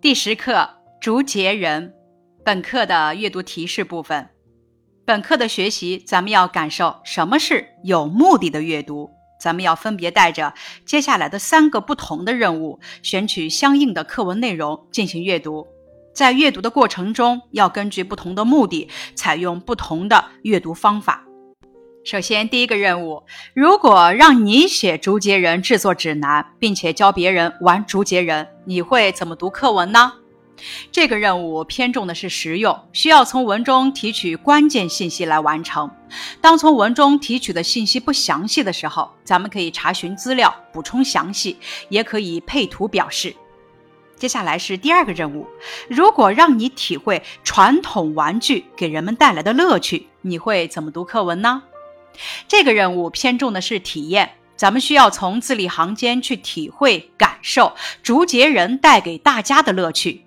[0.00, 0.70] 第十课
[1.00, 1.92] 竹节人，
[2.44, 4.28] 本课的阅读提示部分。
[5.04, 9.10] 本课的学习，咱们要感受什么是有目的的阅读。
[9.40, 10.54] 咱们要分别带着
[10.86, 15.66] 接下来的三个不同的任务，选取相应的课文内容进行阅读。
[16.14, 21.27] 在阅读的过程中，要根据不同的目的，采用不同的阅读方法。
[22.10, 23.22] 首先，第一个任务，
[23.52, 30.14] 如果让你写竹节人制作指南，并且教别人玩竹节人，你会怎么读课文呢？
[30.90, 35.90] 这个任务偏重的是实用，需要从文中提取关键信息来完成。
[36.40, 41.58] 当从文中提取的信息不详细的时候，咱们可以查询资料补充详细，
[41.90, 43.36] 也可以配图表示。
[44.16, 45.46] 接下来是第二个任务，
[45.90, 51.62] 如果让你体会传统玩具给人们带来的乐趣，你会怎么读课文呢？
[52.46, 57.72] 这个任务偏重的是体验，咱们需要从字里行间去体会、感受
[58.02, 60.24] 竹节人带给大家的乐趣。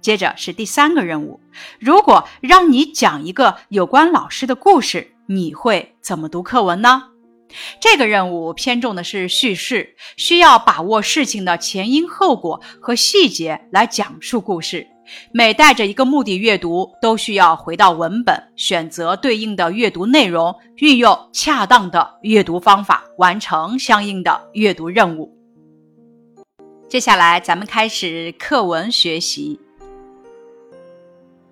[0.00, 1.40] 接着是第三个任务，
[1.80, 7.04] 如果让你讲一个有关老师的故事，你会怎么读课文呢？
[7.80, 14.86] 这个任务偏重的是叙事，需要把握事情的前因后果和细节来讲述故事。
[15.32, 25.34] 每带着一个目的阅读，都需要回到文本，选择对应的阅读内容，运用恰当的阅读方法，完成相应的阅读任务。
[26.88, 29.60] 接下来，咱们开始课文学习。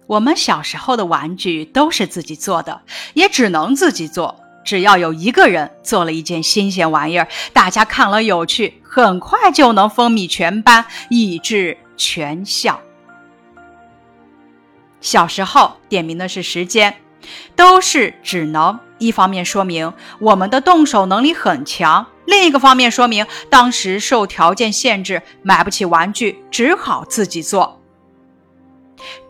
[0.06, 2.80] 我们小时候的玩具都是自己做的，
[3.14, 4.36] 也只能自己做。
[4.64, 12.80] 只要有一个人做了一件新鲜玩意儿，大家看了有趣，很快就能风靡全班，以致全校。
[15.06, 16.96] 小时候点名的是时间，
[17.54, 18.76] 都是只能。
[18.98, 27.80] 一方面说明我们的动手能力很强，另一个方面说明当时受条件限制买不起玩具，只好自己做。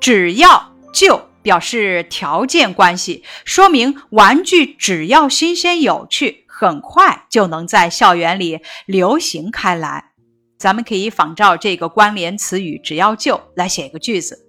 [0.01, 10.13] 只要就表示条件关系，说明玩具只要新鲜有趣，很快就能在校园里流行开来。
[10.57, 14.46] 咱们可以仿照这个关联词语“只要就”来写一个句子。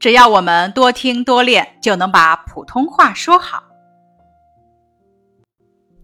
[0.00, 3.64] 只要我们多听多练，就能把普通话说好。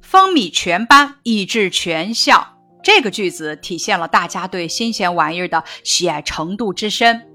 [0.02, 2.58] 风靡全班，以致全校。
[2.82, 7.26] 这个句子体现了大家对新鲜玩意儿的喜爱程度之深。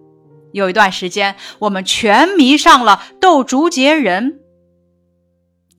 [0.54, 4.40] 有一段时间，我们全迷上了斗竹节人。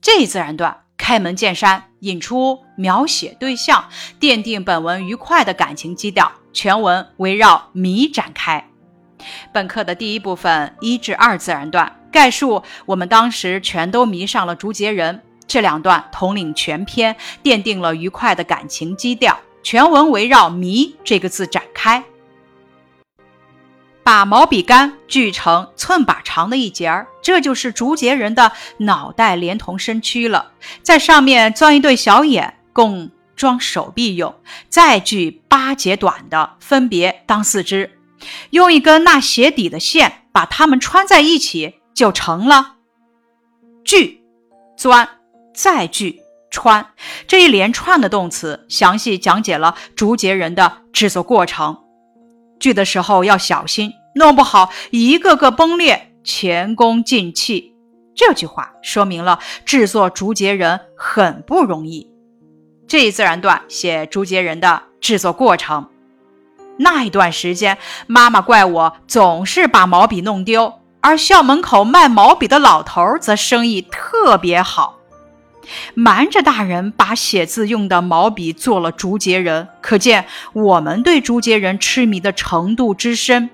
[0.01, 3.87] 这一自然段开门见山，引出描写对象，
[4.19, 6.29] 奠定本文愉快的感情基调。
[6.51, 8.69] 全文围绕迷展开。
[9.51, 19.39] 本课的第一部分一至二自然段概述我们当时全都迷上了竹节人，这两段统领全篇，奠定了愉快的感情基调。
[19.63, 22.03] 全文围绕“迷”这个字展开。
[24.03, 30.51] 把毛笔杆锯成寸把长的一截儿，这就是竹节人的脑袋连同身躯了。
[30.81, 34.35] 在上面钻一对小眼，供装手臂用。
[34.67, 37.97] 再锯八节短的，分别当四肢。
[38.51, 42.75] 用一根纳鞋底的线把它们穿在一起，就成了。
[43.85, 44.21] 锯、
[44.77, 45.07] 钻、
[45.53, 46.87] 再锯、穿
[47.27, 51.79] 这一连串的动词，详细讲解了竹节人的制作过程。
[52.59, 57.75] 锯的时候要小心，弄不好一个个崩裂，前功尽弃。
[58.15, 62.09] 这句话说明了制作竹节人很不容易。
[62.87, 65.89] 这一自然段写竹节人的制作过程。
[66.77, 74.97] 那一段时间，妈妈怪我总是把毛笔弄丢，而校门口卖毛笔的老头则生意特别好，
[75.93, 83.49] 瞒着大人把写字用的毛笔做了竹节人，可见我们对竹节人痴迷的程度之深。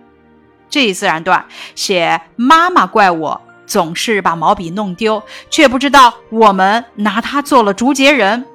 [0.70, 8.46] 这一自然段写妈妈怪我总是把毛笔弄丢，却不知道我们拿它做了竹节人。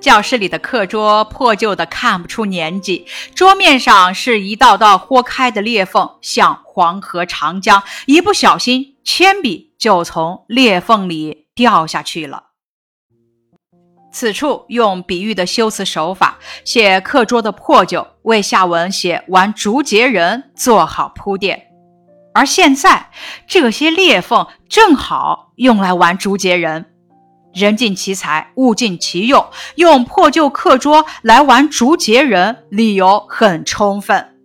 [0.00, 12.44] 教室里的课桌破旧的看不出年纪，桌面上是一道道豁开的裂缝，像黄河长江，一不小心铅笔就从裂缝里掉下去了。
[14.12, 21.66] 此处用比喻的修辞手法写课桌的破旧，为下文写玩竹节人做好铺垫。
[22.34, 23.10] 而现在
[23.48, 26.94] 这些裂缝正好用来玩竹节人。
[27.58, 29.44] 人尽其才，物尽其用，
[29.74, 34.36] 用破旧课桌来玩竹节人，理由很充分。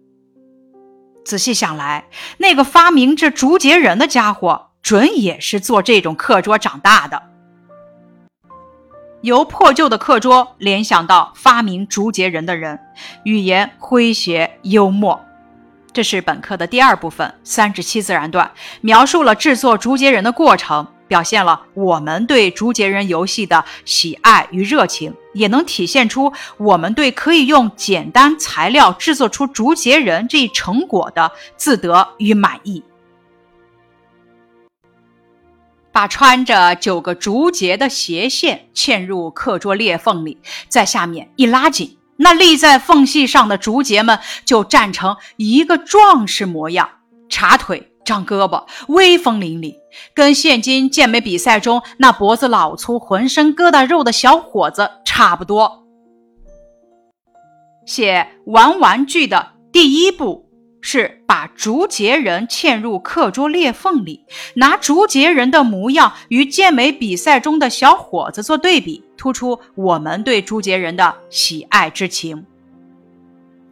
[1.23, 2.07] 仔细想来，
[2.39, 7.21] 那个发明这竹节人的家伙，准也是做这种课桌长大的。
[9.21, 12.77] 由破旧的课桌联想到发明竹节人的人，
[13.23, 15.23] 语言诙谐幽默。
[15.93, 18.51] 这是本课的第二部分，三至七自然段，
[18.81, 32.83] 描述了制作竹节人的过程，表现了我们对竹节人游戏的喜爱与热情，也能体现出我们对可以用简单材料制作出竹节人这一成果的自得与满意。
[35.91, 41.99] 把穿着九个竹节的斜线嵌入课桌裂缝里，在下面一拉紧。
[42.17, 46.89] 那立在缝隙上的竹节们就站成一个壮士模样，
[47.29, 49.75] 叉腿张胳膊，威风凛凛，
[50.13, 55.83] 跟现今健美比赛中那脖子老粗、浑身疙瘩肉的小伙子差不多。
[57.85, 60.49] 写玩玩具的第一步
[60.81, 64.25] 是把竹节人嵌入课桌裂缝里，
[64.55, 69.03] 拿竹节人的模样与健美比赛中的小伙子做对比。
[69.17, 72.45] 突出我们对竹节人的喜爱之情。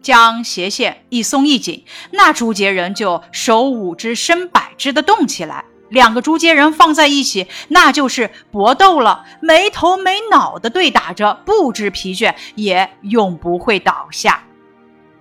[0.02, 5.66] 将斜线一松一紧，那竹节人就手舞只身摆只的动起来。
[5.92, 14.46] 两个竹节人放在一起，那就是搏斗了，没头没脑的对打着，不知疲倦，也永不会倒下。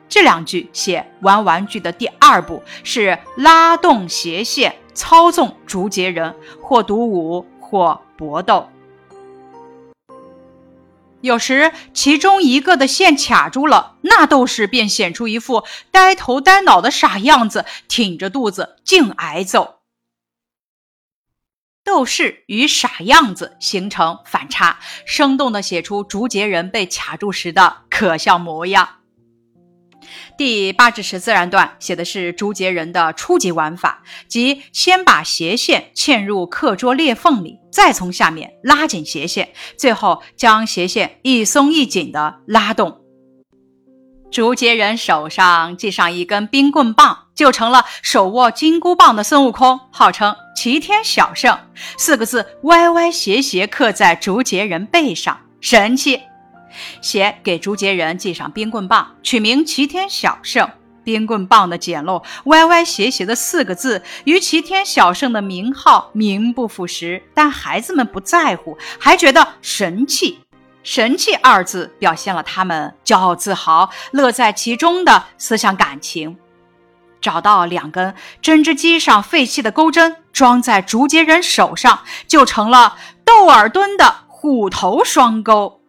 [0.08, 8.68] 这两句写玩玩具的第二步是拉动斜线，操纵竹节人，或独舞，或搏斗。
[11.20, 19.79] 有时其中一个的线卡住了，那斗士便显出一副呆头呆脑的傻样子，挺着肚子净挨揍。
[21.90, 28.88] 斗士与傻样子形成反差，生动地写出竹节人被卡住时的可笑模样。
[30.38, 43.00] 第八至十自然段写的是竹节人的初级玩法，即先把斜线嵌入课桌裂缝里，再从下面拉紧斜线，最后将斜线一松一紧的拉动。
[44.30, 51.58] 竹节人手上系上一根冰棍棒，就成了手握金箍棒的孙悟空，号称齐天小圣。
[51.96, 56.20] 四个字歪歪斜斜刻在竹节人背上，神气。
[57.00, 60.68] 写给竹节人系上冰棍棒，取名齐天小圣。
[61.02, 67.22] 冰棍棒的简陋、歪歪斜斜的四个字，与齐天小圣的名号名不符实。
[67.32, 70.40] 但孩子们不在乎，还觉得神气。
[70.82, 76.36] 神气二字表现了他们骄傲自豪、乐在其中的思想感情。
[77.20, 85.80] 找到两根针织机上废弃的钩针，装在竹节人手上，就成了窦尔敦的虎头双钩。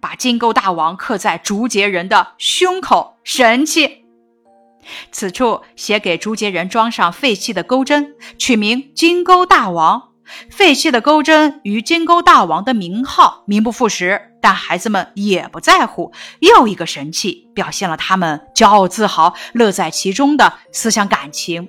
[0.00, 4.04] 把金钩大王刻在竹节人的胸口，神气。
[5.10, 10.10] 此处写给竹节人装上废弃的钩针，取名金钩大王。
[10.50, 16.12] 废弃的钩针与金钩大王的名号名不副实，但孩子们也不在乎。
[16.40, 21.68] 又一个神器，表现了他们骄傲自豪、乐在其中的思想感情。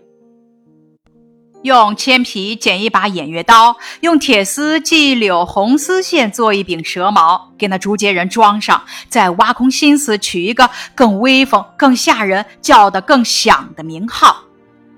[1.64, 14.47] 用铅皮剪一把偃月刀，用铁丝系柳红丝线做一柄蛇矛，给那竹节人装上，再挖空心思取一个更威风、更吓人、叫得更响的名号。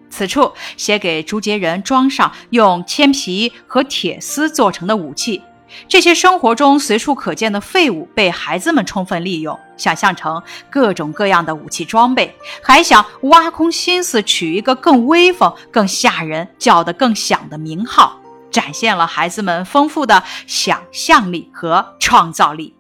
[0.09, 5.41] 此处写给竹节人装上用铅皮和铁丝做成的武器。
[5.88, 22.75] 这些生活中随处可见的废物被孩子们充分利用，想象成各种各样的武器装备，还想挖空心思取一个更威风、更吓人、叫得更响的名号，展现了孩子们丰富的想象力和创造力。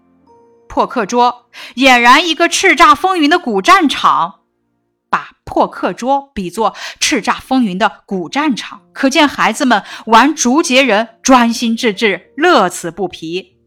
[0.67, 1.45] 破课桌
[1.75, 4.38] 俨然一个叱咤风云的古战场。
[5.09, 13.57] 把破课桌比作叱咤风云的古战场，可见孩子们玩竹节人专心致志，乐此不疲。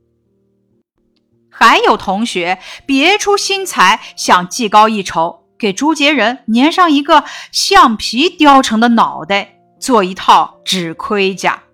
[1.50, 11.64] 还有同学别出心裁，想技高一筹，给竹节人粘上一个橡皮雕成的脑袋，做一套纸盔甲。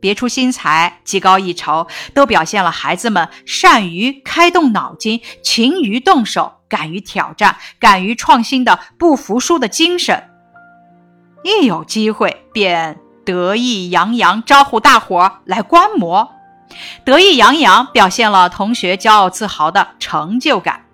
[0.00, 6.61] 别出心裁，技高一筹，都表现了孩子们善于开动脑筋，勤于动手。
[6.72, 10.30] 敢于挑战、敢于创新的不服输的精神，
[11.44, 16.32] 一有机会便得意洋洋招呼大伙来观摩。
[17.04, 20.86] 得意洋洋表现了同学骄傲自豪的成就感。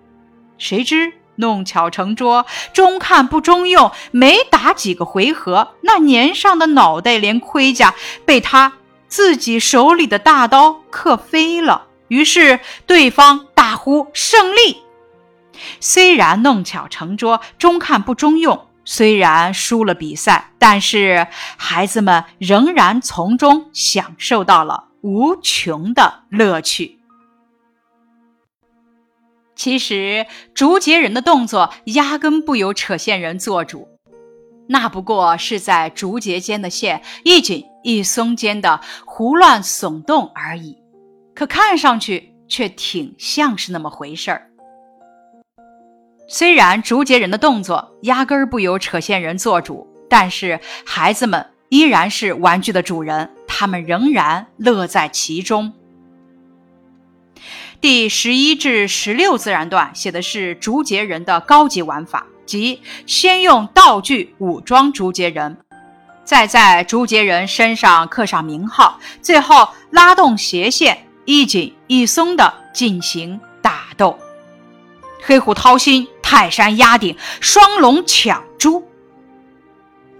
[0.57, 7.95] 谁知弄巧成拙，中看不中用，没打几个回合，那年上的脑袋连盔甲
[8.25, 8.73] 被他
[9.07, 11.83] 自己手里的大刀刻飞了。
[12.09, 14.81] 于是对方大呼胜利。
[15.79, 26.99] 虽然弄巧成拙，中看不中用，虽然输了比赛，但是孩子们仍然从中享受到了无穷的乐趣。
[29.55, 33.89] 其实竹节人的动作压根不由扯线人做主，
[34.69, 40.77] 那不过是在竹节间的线一紧一松间的胡乱耸动而已，
[41.35, 44.48] 可看上去却挺像是那么回事儿。
[46.31, 55.73] 虽然竹节人的动作压根儿不由扯线人做主，但是孩子们依然是玩具的主人，他们仍然乐在其中。
[57.81, 65.57] 第十一至十六自然段写的是竹节人的高级玩法，即先用道具武装竹节人，
[66.23, 74.15] 再在竹节人身上刻上名号，最后拉动斜线，一紧一松的进行打斗。
[75.21, 78.87] 黑虎掏心，泰山压顶，双龙抢珠，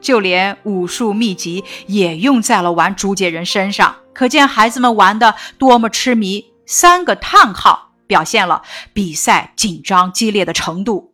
[0.01, 6.51] 就连武术秘籍也用在了玩竹节人身上，可见孩子们玩的多么痴迷。
[6.65, 11.13] 三个叹号表现了比赛紧张激烈的程度。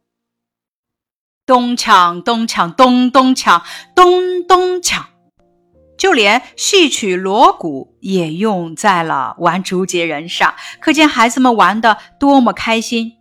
[1.45, 5.07] 东抢东抢东东抢东东抢，
[5.97, 13.17] 就连戏曲锣鼓也用在了玩竹节人上，可见孩子们玩的多么开心。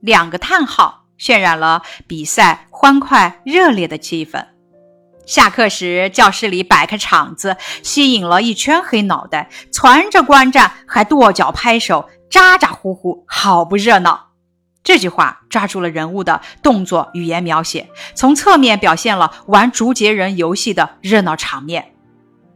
[0.00, 4.46] 两个叹号渲染了比赛欢快热烈的气氛。
[5.26, 14.30] 下课时，教室里摆开场子，吸引了一圈黑脑袋，攒着观战，还跺脚拍手，咋咋呼呼，好不热闹。
[14.82, 21.92] 这句话抓住了人物的动作语言描写，从侧面表现了玩竹节人游戏的热闹场面。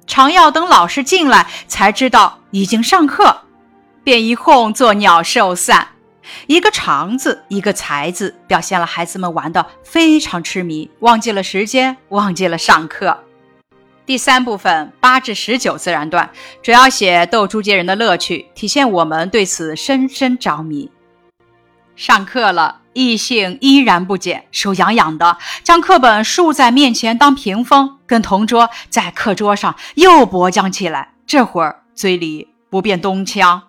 [0.07, 3.43] 常要等老师进来才知道已经上课，
[4.03, 5.89] 便一哄作鸟兽散。
[6.47, 13.19] 一个长字，一个才字，表现了孩子们玩的非常痴迷，忘记了时间，忘记了上课。
[14.07, 16.29] 第三部分八至十九自然段
[16.63, 20.91] 主要写斗竹节人的乐趣，体现我们对此深深着迷。
[21.97, 31.15] 上课了，异性依然不减，手痒痒的，将课本竖在面前当屏风，跟同桌在课桌上又搏将起来。
[31.27, 33.63] 这会儿嘴里不便东腔。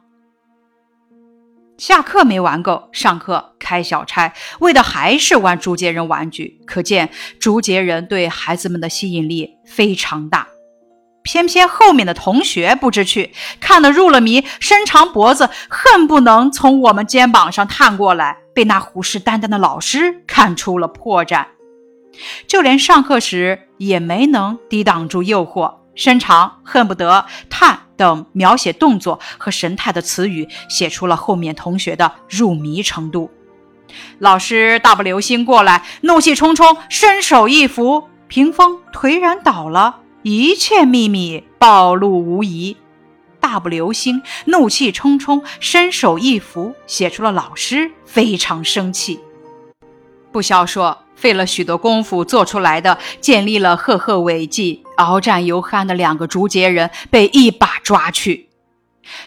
[1.77, 6.61] 下课没玩够，上课开小差，为的还是玩竹节人玩具。
[6.65, 10.47] 可见竹节人对孩子们的吸引力非常大。
[11.21, 21.45] 偏偏后面的同学不知趣，看得入了迷，伸长脖子，恨不能从我们肩膀上探过来，被那虎视眈眈的老师看出了破绽。
[22.47, 25.73] 就连上课时也没能抵挡住诱惑。
[25.95, 33.29] 伸长，恨不得探等描写动作和神态的词语，写出了后面同学的入迷程度。
[34.19, 42.77] 老师大步流星过来，怒气冲冲，伸手一扶，屏风颓然倒了，一切秘密暴露无遗。
[43.39, 49.19] 大步流星，怒气冲冲，伸手一扶，写出了老师非常生气。
[50.35, 50.97] 不消说。
[51.15, 58.49] 费了许多功夫做出来的，建立了赫赫伟绩、鏖战犹酣的两个竹节人被一把抓去。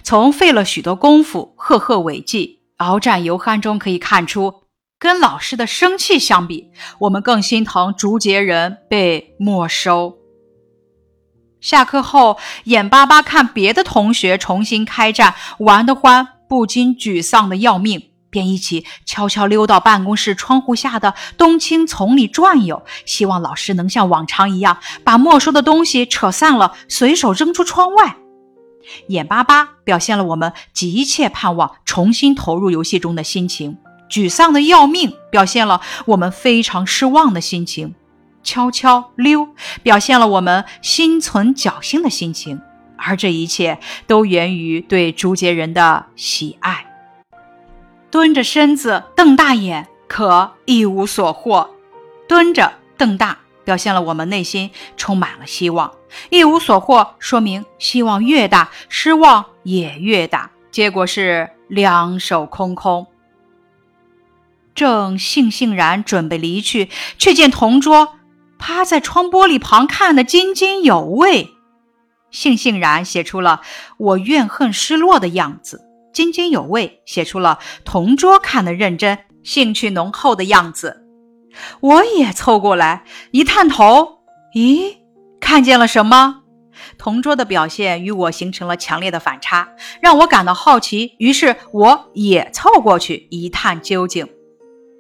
[0.03, 4.65] 从费了许多功夫、赫赫伟绩、鏖战犹酣中可以看出，
[4.99, 10.19] 跟老师的生气相比，我们更心疼竹节人被没收。
[11.63, 18.08] 下课后，眼巴巴看别的同学重新开战，玩得欢，不禁沮丧的要命。
[18.31, 28.17] 便一起悄悄溜到办公室窗户下的冬青丛里转悠，希望老师能像往常一样把没收的东西扯散了，随手扔出窗外。
[29.09, 33.77] 眼巴巴表现了我们急切盼望重新投入游戏中的心情，
[34.11, 37.95] 沮丧的要命表现了我们非常失望的心情，
[38.43, 39.49] 悄悄溜
[39.83, 42.63] 表现了我们心存侥幸的心情，
[42.97, 46.88] 而这一切都源于对竹节人的喜爱。
[48.11, 51.71] 蹲着身子，瞪大眼，可一无所获。
[52.27, 55.91] 蹲着瞪大，表现了我们内心充满了希望；
[56.31, 60.51] 一无所获，说明希望越大，失望也越大。
[60.71, 63.07] 结果是两手空空。
[64.75, 66.89] 正悻悻然准备离去，
[67.19, 68.17] 却见同桌
[68.59, 71.49] 趴在窗玻璃旁看得津津有味，
[72.33, 73.63] 悻悻然写出了
[73.97, 75.88] 我怨恨失落的样子。
[76.13, 81.05] 津津有味，写出了同桌看得认真、兴趣浓厚的样子。
[81.81, 84.19] 我也凑过来一探头，
[84.55, 84.97] 咦，
[85.41, 86.43] 看见了什么？
[86.97, 89.69] 同桌的表现与我形成了强烈的反差，
[90.01, 91.15] 让我感到好奇。
[91.19, 94.29] 于是我也凑过去一探究竟。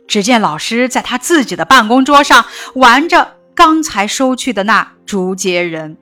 [0.09, 5.99] 只见老师在他自己的办公桌上玩着刚才收去的那竹节人。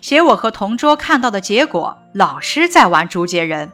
[0.00, 3.72] 写我和同桌看到的结果：老师在玩竹节人，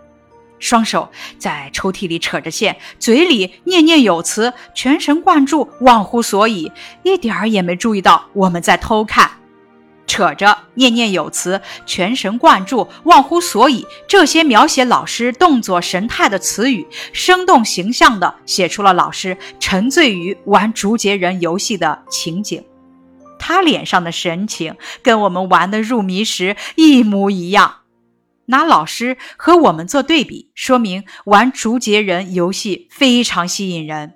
[0.59, 6.73] 双手在抽屉里扯着线，嘴里念念有词，全神贯注，忘乎所以，
[7.03, 9.31] 一点儿也没注意到我们在偷看。
[10.07, 13.85] 扯着念念有词，全神贯注，忘乎所以。
[14.07, 22.65] 这些描写老师动作神态的词语，生动形象地写出了老师沉醉于玩竹节人游戏的情景。
[23.39, 27.79] 他脸上的神情跟我们玩的入迷时一模一样。
[28.47, 34.15] 拿老师和我们做对比，说明玩竹节人游戏非常吸引人。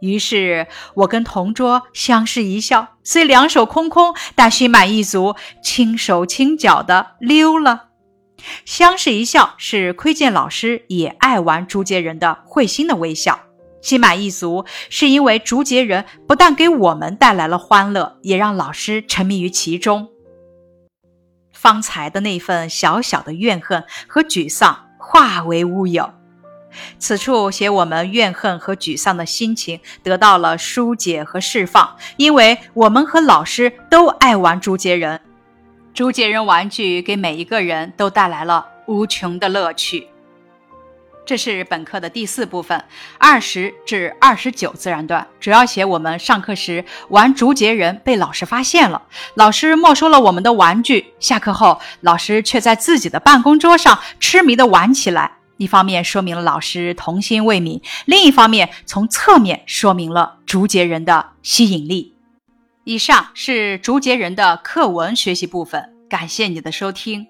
[0.00, 7.88] 于是我跟同桌相视一笑，虽两手空空，但心满意足，轻手轻脚的溜了。
[8.64, 13.38] 相视一笑是窥见老师也爱玩竹节人的会心的微笑，
[13.82, 20.08] 心满意足是因为竹节人不但给我们带来了欢乐，也让老师沉迷于其中。
[21.60, 26.10] 方才的那份小小的怨恨和沮丧化为乌有。
[26.98, 35.20] 此处写我们怨恨和沮丧的心情得到了疏解和释放，因为我们和老师都爱玩竹节人，
[35.92, 40.06] 竹节人玩具给每一个人都带来了无穷的乐趣。
[41.30, 42.84] 这是本课的第四部分，
[43.16, 49.00] 二十至二十九自然段，主要写我们上课时玩竹节人被老师发现了，
[49.34, 55.30] 老师没收了我们的玩具，下课后老师却在自己的办公桌上痴迷地玩起来。
[55.56, 62.16] 一方面说明了老师童心未泯，另一方面从侧面说明了竹节人的吸引力。
[62.82, 67.28] 以上是竹节人的课文学习部分，感谢你的收听。